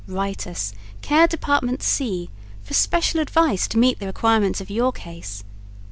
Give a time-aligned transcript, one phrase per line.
[0.07, 0.73] Write us
[1.03, 1.83] care DEPT.
[1.83, 2.31] C.
[2.63, 5.43] for special advice to meet the requirements of your case.